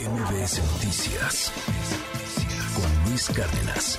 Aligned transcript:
MBS 0.00 0.58
Noticias 0.72 1.52
con 2.74 3.10
Luis 3.10 3.28
Cárdenas. 3.28 3.98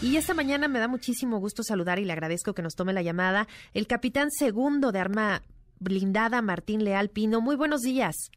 Y 0.00 0.16
esta 0.16 0.32
mañana 0.32 0.68
me 0.68 0.78
da 0.78 0.86
muchísimo 0.86 1.38
gusto 1.38 1.64
saludar 1.64 1.98
y 1.98 2.04
le 2.04 2.12
agradezco 2.12 2.54
que 2.54 2.62
nos 2.62 2.76
tome 2.76 2.92
la 2.92 3.02
llamada 3.02 3.48
el 3.74 3.88
capitán 3.88 4.30
segundo 4.30 4.92
de 4.92 5.00
arma 5.00 5.42
blindada 5.80 6.40
Martín 6.40 6.84
Leal 6.84 7.10
Pino. 7.10 7.40
Muy 7.40 7.56
buenos 7.56 7.82
días. 7.82 8.30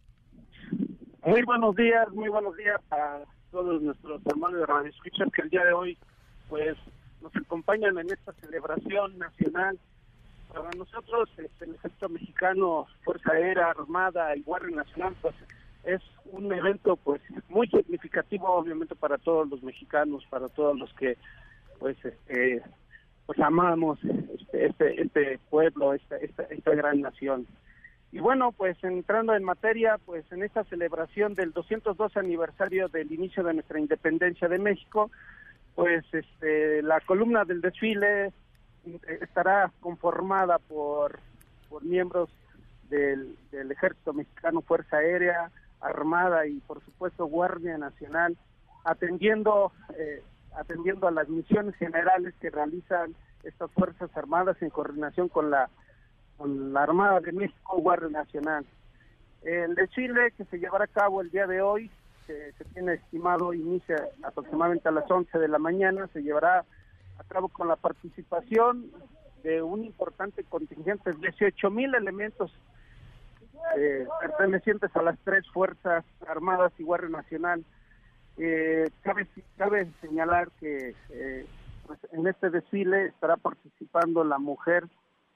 Muy 1.23 1.43
buenos 1.43 1.75
días, 1.75 2.09
muy 2.13 2.29
buenos 2.29 2.57
días 2.57 2.81
a 2.89 3.19
todos 3.51 3.81
nuestros 3.81 4.19
hermanos 4.25 4.59
de 4.59 4.65
Radio 4.65 4.89
Escuchas 4.89 5.31
que 5.31 5.43
el 5.43 5.49
día 5.49 5.63
de 5.63 5.73
hoy 5.73 5.97
pues 6.49 6.75
nos 7.21 7.35
acompañan 7.35 7.97
en 7.99 8.11
esta 8.11 8.33
celebración 8.33 9.17
nacional. 9.19 9.77
Para 10.51 10.71
nosotros, 10.71 11.29
este, 11.37 11.65
el 11.65 11.75
ejército 11.75 12.09
mexicano, 12.09 12.87
Fuerza 13.03 13.33
Aérea, 13.33 13.69
Armada 13.69 14.35
y 14.35 14.41
Guardia 14.41 14.77
Nacional, 14.77 15.15
pues 15.21 15.35
es 15.95 16.01
un 16.31 16.51
evento 16.53 16.95
pues 16.95 17.21
muy 17.47 17.67
significativo 17.67 18.47
obviamente 18.47 18.95
para 18.95 19.17
todos 19.17 19.49
los 19.49 19.63
mexicanos, 19.63 20.25
para 20.29 20.47
todos 20.49 20.77
los 20.77 20.93
que 20.93 21.17
pues 21.79 21.97
este 22.03 22.61
pues 23.25 23.39
amamos 23.39 23.99
este 24.03 24.65
este, 24.65 25.01
este 25.01 25.39
pueblo, 25.49 25.93
esta, 25.93 26.17
esta, 26.17 26.43
esta 26.43 26.75
gran 26.75 27.01
nación. 27.01 27.47
Y 28.11 28.19
bueno, 28.19 28.51
pues 28.51 28.83
entrando 28.83 29.35
en 29.35 29.43
materia, 29.43 29.99
pues 30.03 30.25
en 30.31 30.41
esta 30.41 30.63
celebración 30.63 31.35
del 31.35 31.51
202 31.51 32.17
aniversario 32.17 32.87
del 32.87 33.11
inicio 33.11 33.43
de 33.43 33.53
nuestra 33.53 33.79
independencia 33.79 34.47
de 34.47 34.57
México, 34.57 35.11
pues 35.75 36.03
este 36.11 36.81
la 36.81 36.99
columna 37.01 37.45
del 37.45 37.61
desfile 37.61 38.31
estará 39.21 39.71
conformada 39.79 40.57
por, 40.57 41.19
por 41.69 41.83
miembros 41.83 42.29
del 42.89 43.37
Ejército 43.71 44.13
Mexicano, 44.13 44.61
Fuerza 44.61 44.97
Aérea, 44.97 45.51
Armada 45.81 46.45
y 46.47 46.59
por 46.61 46.83
supuesto 46.83 47.25
Guardia 47.25 47.77
Nacional, 47.77 48.37
atendiendo 48.83 49.71
eh, 49.97 50.21
atendiendo 50.55 51.07
a 51.07 51.11
las 51.11 51.29
misiones 51.29 51.75
generales 51.75 52.33
que 52.41 52.49
realizan 52.49 53.15
estas 53.43 53.71
fuerzas 53.71 54.09
armadas 54.15 54.61
en 54.61 54.69
coordinación 54.69 55.29
con 55.29 55.49
la 55.51 55.69
con 56.37 56.73
la 56.73 56.83
Armada 56.83 57.19
de 57.19 57.33
México, 57.33 57.81
Guardia 57.81 58.09
Nacional. 58.09 58.65
El 59.43 59.75
desfile 59.75 60.31
que 60.31 60.45
se 60.45 60.57
llevará 60.57 60.85
a 60.85 60.87
cabo 60.87 61.21
el 61.21 61.29
día 61.31 61.47
de 61.47 61.61
hoy, 61.61 61.91
que 62.25 62.53
se 62.57 62.65
tiene 62.65 62.93
estimado, 62.93 63.53
inicia 63.53 63.97
aproximadamente 64.23 64.87
a 64.87 64.91
las 64.91 65.09
11 65.09 65.37
de 65.37 65.47
la 65.47 65.59
mañana, 65.59 66.07
se 66.13 66.21
llevará 66.21 66.65
a 67.17 67.23
cabo 67.25 67.49
con 67.49 67.67
la 67.67 67.75
participación 67.75 68.89
de 69.43 69.61
un 69.61 69.83
importante 69.83 70.43
contingente, 70.43 71.13
18 71.13 71.69
mil 71.69 71.93
elementos 71.93 72.51
eh, 73.77 74.07
pertenecientes 74.19 74.95
a 74.95 75.01
las 75.01 75.17
tres 75.23 75.45
Fuerzas 75.53 76.03
Armadas 76.27 76.71
y 76.77 76.83
Guardia 76.83 77.09
Nacional. 77.09 77.63
Eh, 78.37 78.89
cabe, 79.01 79.27
cabe 79.57 79.87
señalar 80.01 80.49
que 80.59 80.95
eh, 81.09 81.45
pues 81.85 81.99
en 82.11 82.27
este 82.27 82.49
desfile 82.49 83.07
estará 83.07 83.37
participando 83.37 84.23
la 84.23 84.39
mujer, 84.39 84.87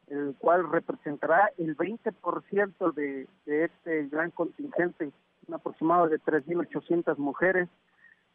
el 0.08 0.36
cual 0.40 0.70
representará 0.72 1.52
el 1.58 1.76
20% 1.76 2.94
de, 2.94 3.28
de 3.46 3.66
este 3.66 4.08
gran 4.08 4.32
contingente, 4.32 5.12
un 5.48 5.54
aproximado 5.56 6.08
de 6.08 6.20
3.800 6.20 7.18
mujeres, 7.18 7.70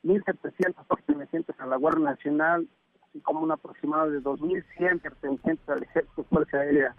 1.700 0.05 0.75
pertenecientes 0.87 1.59
a 1.59 1.67
la 1.67 1.77
Guardia 1.77 2.05
Nacional, 2.05 2.69
así 3.09 3.21
como 3.21 3.41
un 3.41 3.53
aproximado 3.53 4.11
de 4.11 4.21
2.100 4.21 5.01
pertenecientes 5.01 5.69
al 5.69 5.83
Ejército 5.83 6.25
Fuerza 6.25 6.59
Aérea 6.59 6.95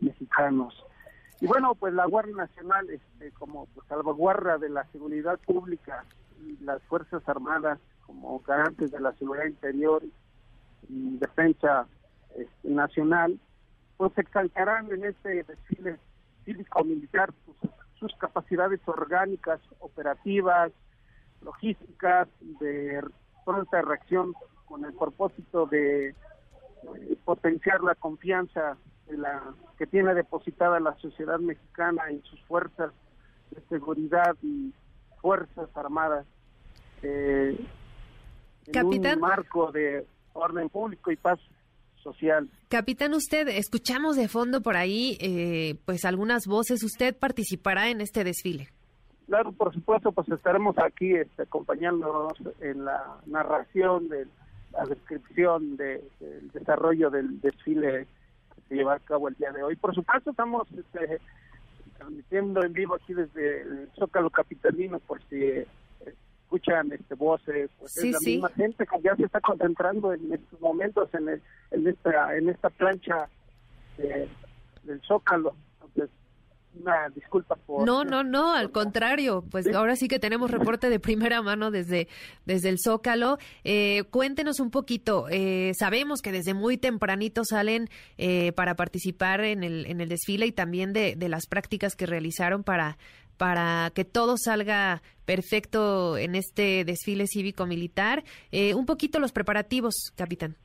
mexicanos. 0.00 0.74
Y 1.44 1.46
bueno, 1.46 1.74
pues 1.74 1.92
la 1.92 2.06
Guardia 2.06 2.34
Nacional, 2.34 2.88
este, 2.88 3.30
como 3.32 3.66
pues, 3.74 3.86
salvaguarda 3.86 4.56
de 4.56 4.70
la 4.70 4.86
seguridad 4.92 5.38
pública 5.40 6.02
y 6.42 6.56
las 6.64 6.80
Fuerzas 6.84 7.22
Armadas 7.28 7.78
como 8.06 8.40
garantes 8.40 8.90
de 8.90 8.98
la 8.98 9.12
seguridad 9.18 9.44
interior 9.44 10.02
y 10.88 11.18
defensa 11.18 11.86
este, 12.34 12.68
nacional, 12.70 13.38
pues 13.98 14.16
exaltarán 14.16 14.90
en 14.90 15.04
este 15.04 15.42
desfile 15.42 15.98
cívico-militar 16.46 17.30
sus, 17.44 17.70
sus 18.00 18.16
capacidades 18.16 18.80
orgánicas, 18.86 19.60
operativas, 19.80 20.72
logísticas, 21.42 22.26
de 22.40 23.04
pronta 23.44 23.82
reacción 23.82 24.32
con 24.64 24.86
el 24.86 24.94
propósito 24.94 25.66
de 25.66 26.14
potenciar 27.24 27.82
la 27.82 27.94
confianza 27.94 28.76
de 29.06 29.18
la 29.18 29.42
que 29.78 29.86
tiene 29.86 30.14
depositada 30.14 30.80
la 30.80 30.96
sociedad 30.98 31.38
mexicana 31.38 32.02
en 32.10 32.22
sus 32.24 32.40
fuerzas 32.42 32.92
de 33.50 33.60
seguridad 33.68 34.36
y 34.42 34.72
fuerzas 35.20 35.68
armadas 35.74 36.26
eh, 37.02 37.56
en 38.66 38.72
Capitán. 38.72 39.14
un 39.14 39.20
marco 39.20 39.72
de 39.72 40.06
orden 40.32 40.68
público 40.68 41.10
y 41.10 41.16
paz 41.16 41.38
social. 42.02 42.48
Capitán, 42.68 43.14
usted, 43.14 43.48
escuchamos 43.48 44.16
de 44.16 44.28
fondo 44.28 44.60
por 44.60 44.76
ahí, 44.76 45.16
eh, 45.20 45.76
pues 45.84 46.04
algunas 46.04 46.46
voces. 46.46 46.82
¿Usted 46.82 47.16
participará 47.16 47.88
en 47.88 48.00
este 48.00 48.24
desfile? 48.24 48.68
Claro, 49.26 49.52
por 49.52 49.72
supuesto, 49.72 50.12
pues 50.12 50.28
estaremos 50.28 50.76
aquí 50.78 51.14
este, 51.14 51.42
acompañándonos 51.42 52.34
en 52.60 52.84
la 52.84 53.16
narración 53.26 54.08
de 54.08 54.26
la 54.76 54.86
descripción 54.86 55.76
de- 55.76 56.02
del 56.20 56.50
desarrollo 56.50 57.10
del 57.10 57.40
desfile 57.40 58.06
que 58.54 58.60
se 58.68 58.74
lleva 58.76 58.94
a 58.94 58.98
cabo 59.00 59.28
el 59.28 59.34
día 59.34 59.52
de 59.52 59.62
hoy. 59.62 59.76
Por 59.76 59.94
supuesto, 59.94 60.30
estamos 60.30 60.66
este, 60.72 61.20
transmitiendo 61.98 62.62
en 62.64 62.72
vivo 62.72 62.94
aquí 62.94 63.14
desde 63.14 63.62
el 63.62 63.88
Zócalo 63.98 64.30
Capitalino, 64.30 64.98
por 65.00 65.22
si 65.28 65.42
eh, 65.42 65.66
escuchan 66.44 66.92
este 66.92 67.14
voces, 67.14 67.70
pues 67.78 67.92
Sí, 67.92 68.08
es 68.08 68.12
la 68.14 68.18
sí. 68.20 68.30
misma 68.32 68.48
gente 68.50 68.86
que 68.86 69.00
ya 69.02 69.14
se 69.16 69.24
está 69.24 69.40
concentrando 69.40 70.12
en 70.12 70.32
estos 70.32 70.60
momentos 70.60 71.08
en, 71.14 71.28
el- 71.28 71.42
en 71.70 71.86
esta 71.86 72.36
en 72.36 72.48
esta 72.48 72.70
plancha 72.70 73.28
eh, 73.98 74.28
del 74.82 75.00
Zócalo. 75.02 75.54
Entonces, 75.82 76.10
una 76.80 77.08
disculpa 77.14 77.56
por 77.56 77.86
No, 77.86 78.04
no, 78.04 78.22
no, 78.22 78.54
al 78.54 78.70
contrario, 78.70 79.44
pues 79.50 79.72
ahora 79.74 79.96
sí 79.96 80.08
que 80.08 80.18
tenemos 80.18 80.50
reporte 80.50 80.90
de 80.90 81.00
primera 81.00 81.42
mano 81.42 81.70
desde, 81.70 82.08
desde 82.46 82.68
el 82.68 82.78
Zócalo. 82.78 83.38
Eh, 83.64 84.04
cuéntenos 84.10 84.60
un 84.60 84.70
poquito, 84.70 85.26
eh, 85.30 85.72
sabemos 85.78 86.20
que 86.22 86.32
desde 86.32 86.54
muy 86.54 86.76
tempranito 86.76 87.44
salen 87.44 87.88
eh, 88.18 88.52
para 88.52 88.74
participar 88.74 89.40
en 89.44 89.62
el, 89.62 89.86
en 89.86 90.00
el 90.00 90.08
desfile 90.08 90.46
y 90.46 90.52
también 90.52 90.92
de, 90.92 91.16
de 91.16 91.28
las 91.28 91.46
prácticas 91.46 91.96
que 91.96 92.06
realizaron 92.06 92.64
para, 92.64 92.98
para 93.36 93.90
que 93.94 94.04
todo 94.04 94.36
salga 94.36 95.02
perfecto 95.24 96.16
en 96.16 96.34
este 96.34 96.84
desfile 96.84 97.26
cívico-militar. 97.26 98.24
Eh, 98.52 98.74
un 98.74 98.86
poquito 98.86 99.18
los 99.18 99.32
preparativos, 99.32 100.12
capitán. 100.16 100.56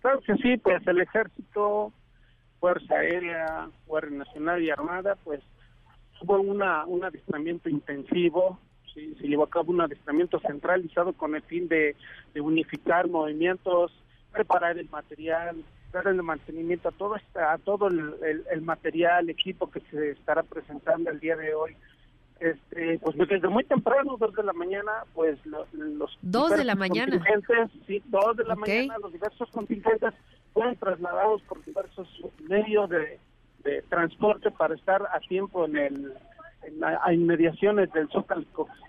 Claro 0.00 0.20
que 0.20 0.34
sí, 0.36 0.56
pues 0.56 0.86
el 0.86 1.00
ejército, 1.00 1.92
Fuerza 2.60 2.94
Aérea, 2.94 3.68
Guardia 3.86 4.18
Nacional 4.18 4.62
y 4.62 4.70
Armada, 4.70 5.16
pues 5.24 5.40
hubo 6.20 6.38
una, 6.40 6.84
un 6.84 7.02
adiestramiento 7.02 7.70
intensivo, 7.70 8.58
sí, 8.94 9.14
se 9.18 9.26
llevó 9.26 9.44
a 9.44 9.50
cabo 9.50 9.72
un 9.72 9.80
adiestramiento 9.80 10.38
centralizado 10.40 11.14
con 11.14 11.34
el 11.34 11.42
fin 11.42 11.66
de, 11.68 11.96
de 12.34 12.40
unificar 12.42 13.08
movimientos, 13.08 13.90
preparar 14.30 14.76
el 14.78 14.90
material, 14.90 15.64
dar 15.92 16.06
el 16.06 16.22
mantenimiento 16.22 16.90
a 16.90 16.92
todo 16.92 17.16
esta, 17.16 17.52
a 17.52 17.58
todo 17.58 17.88
el, 17.88 18.14
el- 18.22 18.44
el 18.52 18.60
material, 18.62 19.30
equipo 19.30 19.70
que 19.70 19.80
se 19.90 20.10
estará 20.10 20.42
presentando 20.42 21.10
el 21.10 21.18
día 21.18 21.36
de 21.36 21.54
hoy. 21.54 21.74
Este, 22.38 22.98
pues 23.00 23.16
desde 23.28 23.48
muy 23.48 23.64
temprano, 23.64 24.16
dos 24.18 24.32
de 24.34 24.42
la 24.42 24.52
mañana, 24.54 24.92
pues 25.14 25.44
lo- 25.44 25.66
los 25.72 26.16
Dos 26.22 26.50
de 26.56 26.64
la 26.64 26.74
mañana. 26.74 27.22
sí, 27.86 28.02
dos 28.06 28.36
de 28.36 28.44
la 28.44 28.54
Ok. 28.54 28.60
mañana, 28.60 28.96
los 28.98 29.12
diversos 29.12 29.50
contingentes 29.50 30.14
fueron 30.52 30.76
trasladados 30.76 31.42
por 31.42 31.64
diversos 31.64 32.08
medios 32.48 32.90
de, 32.90 33.18
de 33.64 33.82
transporte 33.82 34.50
para 34.50 34.74
estar 34.74 35.02
a 35.02 35.20
tiempo 35.20 35.64
en 35.64 35.76
el 35.76 36.12
en 36.62 36.80
la 36.80 37.00
a 37.02 37.12
inmediaciones 37.12 37.92
del 37.92 38.08
Zócalo, 38.10 38.44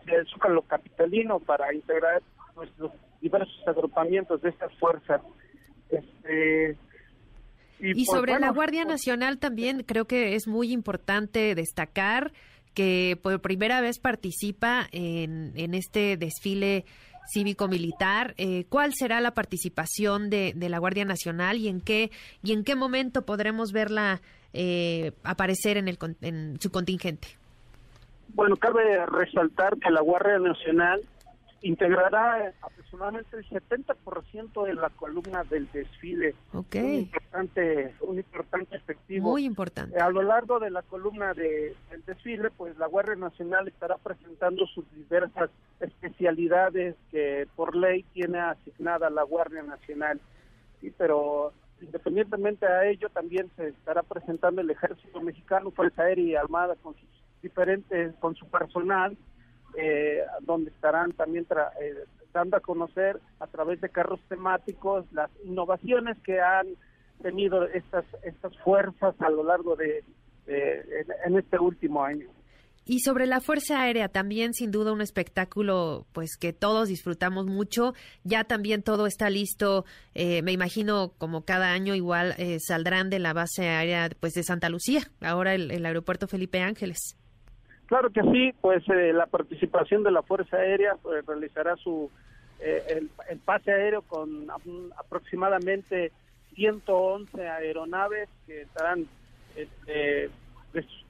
del 0.06 0.28
Zócalo 0.28 0.62
capitalino 0.64 1.40
para 1.40 1.74
integrar 1.74 2.22
nuestros 2.56 2.92
diversos 3.22 3.68
agrupamientos 3.68 4.42
de 4.42 4.50
estas 4.50 4.74
fuerzas. 4.78 5.22
Este, 5.90 6.78
Y 7.80 7.94
pues, 7.94 8.08
sobre 8.08 8.40
la 8.40 8.52
Guardia 8.52 8.84
pues, 8.84 8.94
Nacional 8.96 9.40
también 9.40 9.84
creo 9.84 10.06
que 10.06 10.36
es 10.36 10.48
muy 10.48 10.72
importante 10.72 11.56
destacar 11.56 12.32
que 12.74 13.20
por 13.22 13.42
primera 13.42 13.82
vez 13.82 14.00
participa 14.00 14.88
en, 14.92 15.52
en 15.56 15.74
este 15.74 16.16
desfile 16.16 16.86
cívico-militar. 17.28 18.34
Eh, 18.38 18.66
¿Cuál 18.70 18.94
será 18.94 19.22
la 19.22 19.32
participación 19.32 20.30
de, 20.30 20.54
la 20.58 20.80
Guardia 20.80 21.06
Nacional 21.06 21.58
y 21.58 21.68
en 21.68 21.82
qué 21.82 22.12
y 22.44 22.54
en 22.54 22.64
qué 22.64 22.76
momento 22.76 23.24
podremos 23.24 23.72
verla 23.72 24.22
eh, 24.54 25.12
aparecer 25.24 25.78
en, 25.78 25.88
el, 25.88 25.98
en 26.22 26.60
su 26.60 26.72
contingente? 26.72 27.28
Bueno, 28.34 28.56
cabe 28.56 29.06
resaltar 29.08 29.78
que 29.78 29.92
la 29.92 30.02
Guardia 30.02 30.40
Nacional 30.40 31.02
integrará 31.62 32.54
aproximadamente 32.62 33.38
el 33.38 33.48
70% 33.48 34.66
de 34.66 34.74
la 34.74 34.90
columna 34.90 35.44
del 35.44 35.72
desfile. 35.72 36.36
Ok. 36.54 36.76
Un 36.76 36.94
importante, 36.94 37.96
un 38.02 38.18
importante 38.18 38.76
efectivo. 38.76 39.30
Muy 39.30 39.46
importante. 39.46 40.00
A 40.00 40.10
lo 40.10 40.24
largo 40.24 40.60
de 40.60 40.72
la 40.72 40.82
columna 40.82 41.34
de, 41.34 41.76
del 41.90 42.04
desfile, 42.06 42.50
pues 42.52 42.78
la 42.78 42.88
Guardia 42.88 43.16
Nacional 43.16 43.68
estará 43.68 43.98
presentando 43.98 44.66
sus 44.68 44.86
diversas 44.94 45.50
especialidades 45.80 46.96
que 47.12 47.48
por 47.56 47.76
ley 47.76 48.04
tiene 48.14 48.40
asignada 48.40 49.10
la 49.10 49.24
Guardia 49.24 49.64
Nacional. 49.64 50.20
Sí, 50.80 50.92
pero 50.98 51.54
independientemente 51.80 52.66
a 52.66 52.86
ello, 52.88 53.10
también 53.10 53.50
se 53.56 53.70
estará 53.70 54.04
presentando 54.04 54.62
el 54.62 54.70
Ejército 54.70 55.22
Mexicano, 55.22 55.72
Fuerza 55.72 56.04
Aérea 56.04 56.26
y 56.26 56.36
Armada 56.36 56.76
con 56.82 56.96
sus 56.96 57.10
diferentes, 57.42 58.14
con 58.20 58.36
su 58.36 58.48
personal, 58.48 59.18
eh, 59.78 60.22
donde 60.42 60.72
estarán 60.72 61.12
también 61.14 61.46
eh, 61.82 62.06
dando 62.34 62.58
a 62.58 62.62
conocer 62.62 63.20
a 63.40 63.48
través 63.48 63.82
de 63.82 63.90
carros 63.90 64.20
temáticos 64.28 65.06
las 65.12 65.30
innovaciones 65.44 66.18
que 66.24 66.40
han 66.40 66.68
tenido 67.22 67.66
estas 67.68 68.06
estas 68.24 68.58
fuerzas 68.60 69.16
a 69.20 69.30
lo 69.30 69.44
largo 69.44 69.76
de, 69.76 70.04
en, 70.48 71.38
este 71.38 71.60
último 71.60 72.04
año. 72.04 72.28
Y 72.84 73.00
sobre 73.02 73.28
la 73.28 73.42
Fuerza 73.42 73.82
Aérea, 73.82 74.10
también 74.10 74.54
sin 74.54 74.72
duda 74.72 74.92
un 74.92 75.02
espectáculo 75.02 76.08
pues 76.14 76.36
que 76.36 76.52
todos 76.52 76.90
disfrutamos 76.90 77.46
mucho. 77.46 77.94
Ya 78.24 78.44
también 78.44 78.82
todo 78.82 79.06
está 79.06 79.30
listo. 79.30 79.86
Eh, 80.16 80.42
me 80.42 80.52
imagino 80.52 81.14
como 81.18 81.46
cada 81.46 81.72
año 81.72 81.94
igual 81.94 82.34
eh, 82.38 82.58
saldrán 82.60 83.10
de 83.10 83.20
la 83.20 83.34
base 83.34 83.70
aérea 83.70 84.10
pues 84.20 84.34
de 84.34 84.44
Santa 84.44 84.70
Lucía, 84.70 85.04
ahora 85.22 85.54
el, 85.54 85.86
aeropuerto 85.86 86.28
Felipe 86.28 86.60
Ángeles. 86.60 87.18
Claro 87.92 88.10
que 88.10 88.22
sí, 88.22 88.54
pues 88.62 88.88
eh, 88.88 89.12
la 89.12 89.26
participación 89.26 90.02
de 90.02 90.12
la 90.12 90.24
Fuerza 90.24 90.56
Aérea 90.56 90.96
pues, 91.04 91.26
realizará 91.26 91.76
su 91.76 92.10
el, 92.62 93.10
el, 93.28 93.40
pase 93.40 93.70
aéreo 93.70 94.02
con 94.04 94.48
aproximadamente 94.98 96.14
111 96.56 97.50
aeronaves 97.50 98.30
que 98.48 98.62
estarán 98.62 99.08
este, 99.58 100.30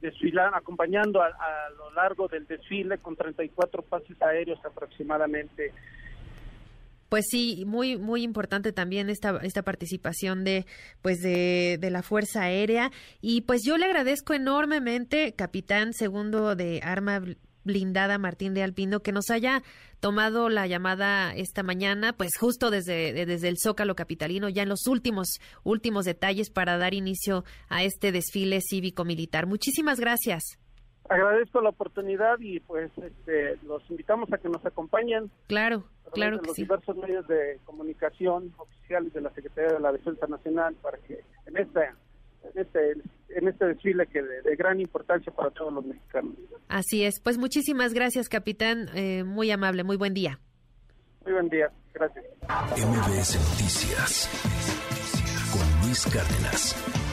desfilan, 0.01 0.55
acompañando 0.55 1.21
a, 1.21 1.29
lo 1.77 1.91
largo 1.91 2.27
del 2.27 2.47
desfile 2.47 2.97
con 2.97 3.15
34 3.15 3.83
pases 3.83 4.19
aéreos 4.19 4.57
aproximadamente. 4.65 5.73
Pues 7.11 7.25
sí, 7.29 7.65
muy 7.67 7.97
muy 7.97 8.23
importante 8.23 8.71
también 8.71 9.09
esta 9.09 9.37
esta 9.43 9.63
participación 9.63 10.45
de 10.45 10.65
pues 11.01 11.19
de, 11.19 11.77
de, 11.77 11.89
la 11.89 12.03
Fuerza 12.03 12.43
Aérea 12.43 12.89
y 13.19 13.41
pues 13.41 13.63
yo 13.65 13.77
le 13.77 13.83
agradezco 13.83 14.33
enormemente 14.33 15.33
capitán 15.33 15.91
segundo 15.91 16.55
de 16.55 16.79
Arma 16.81 17.21
blindada 17.65 18.17
Martín 18.17 18.53
de 18.53 18.63
Alpino 18.63 19.01
que 19.01 19.11
nos 19.11 19.29
haya 19.29 19.61
tomado 19.99 20.47
la 20.47 20.67
llamada 20.67 21.35
esta 21.35 21.63
mañana, 21.63 22.13
pues 22.13 22.29
justo 22.39 22.71
desde, 22.71 23.25
desde 23.25 23.49
el 23.49 23.57
Zócalo 23.61 23.93
Capitalino, 23.93 24.47
ya 24.47 24.63
en 24.63 24.69
los 24.69 24.87
últimos, 24.87 25.41
últimos 25.65 26.05
detalles 26.05 26.49
para 26.49 26.77
dar 26.77 26.93
inicio 26.93 27.43
a 27.67 27.83
este 27.83 28.13
desfile 28.13 28.61
cívico-militar. 28.61 29.47
Muchísimas 29.47 29.99
gracias. 29.99 30.43
Agradezco 31.09 31.59
la 31.59 31.71
oportunidad 31.71 32.39
y 32.39 32.61
pues 32.61 32.89
este, 32.97 33.57
los 33.63 33.83
invitamos 33.89 34.31
a 34.31 34.37
que 34.37 34.47
nos 34.47 34.65
acompañen. 34.65 35.29
Claro, 35.47 35.83
claro 36.11 36.39
que 36.39 36.47
los 36.47 36.55
diversos 36.55 36.95
medios 36.97 37.27
de 37.27 37.59
comunicación 37.65 38.53
oficiales 38.57 39.13
de 39.13 39.21
la 39.21 39.31
Secretaría 39.31 39.73
de 39.73 39.79
la 39.79 39.91
Defensa 39.91 40.27
Nacional 40.27 40.75
para 40.81 40.97
que 40.99 41.23
en 41.45 41.57
esta 41.57 41.95
en 42.43 42.59
este, 42.59 42.93
en 43.29 43.47
este 43.47 43.65
desfile 43.65 44.07
que 44.07 44.21
de, 44.21 44.41
de, 44.41 44.55
gran 44.55 44.79
importancia 44.79 45.31
para 45.31 45.51
todos 45.51 45.71
los 45.73 45.85
mexicanos. 45.85 46.33
Así 46.67 47.03
es. 47.05 47.19
Pues 47.19 47.37
muchísimas 47.37 47.93
gracias, 47.93 48.29
capitán. 48.29 48.89
Eh, 48.95 49.23
muy 49.23 49.51
amable. 49.51 49.83
Muy 49.83 49.97
buen 49.97 50.13
día. 50.13 50.39
Muy 51.23 51.33
buen 51.33 51.49
día. 51.49 51.71
Gracias. 51.93 52.25
MBS 52.47 53.35
Noticias 53.35 54.29
con 55.51 55.87
Luis 55.87 56.05
Cárdenas. 56.05 57.10